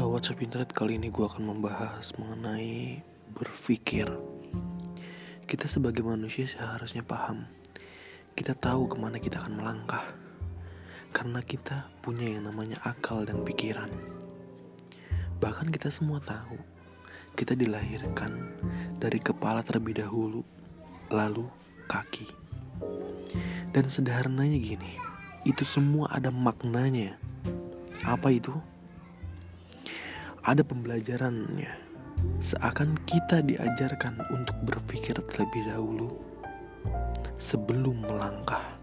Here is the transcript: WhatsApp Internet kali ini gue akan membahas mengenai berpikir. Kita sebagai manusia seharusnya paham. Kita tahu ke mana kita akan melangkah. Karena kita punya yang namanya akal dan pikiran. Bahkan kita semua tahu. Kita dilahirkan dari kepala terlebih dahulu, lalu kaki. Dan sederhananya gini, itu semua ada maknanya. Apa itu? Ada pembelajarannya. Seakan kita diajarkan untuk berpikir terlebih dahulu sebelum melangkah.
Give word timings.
WhatsApp 0.00 0.40
Internet 0.40 0.72
kali 0.72 0.96
ini 0.96 1.12
gue 1.12 1.20
akan 1.20 1.52
membahas 1.52 2.16
mengenai 2.16 3.04
berpikir. 3.36 4.08
Kita 5.44 5.68
sebagai 5.68 6.00
manusia 6.00 6.48
seharusnya 6.48 7.04
paham. 7.04 7.44
Kita 8.32 8.56
tahu 8.56 8.88
ke 8.88 8.96
mana 8.96 9.20
kita 9.20 9.44
akan 9.44 9.60
melangkah. 9.60 10.00
Karena 11.12 11.44
kita 11.44 11.92
punya 12.00 12.24
yang 12.24 12.48
namanya 12.48 12.80
akal 12.88 13.28
dan 13.28 13.44
pikiran. 13.44 13.92
Bahkan 15.36 15.68
kita 15.68 15.92
semua 15.92 16.24
tahu. 16.24 16.56
Kita 17.36 17.52
dilahirkan 17.52 18.32
dari 18.96 19.20
kepala 19.20 19.60
terlebih 19.60 20.00
dahulu, 20.00 20.40
lalu 21.12 21.44
kaki. 21.92 22.32
Dan 23.76 23.84
sederhananya 23.92 24.56
gini, 24.56 24.96
itu 25.44 25.68
semua 25.68 26.08
ada 26.08 26.32
maknanya. 26.32 27.20
Apa 28.08 28.32
itu? 28.32 28.71
Ada 30.42 30.62
pembelajarannya. 30.66 31.70
Seakan 32.42 32.98
kita 33.06 33.42
diajarkan 33.42 34.18
untuk 34.34 34.58
berpikir 34.66 35.14
terlebih 35.30 35.62
dahulu 35.70 36.18
sebelum 37.38 38.02
melangkah. 38.02 38.81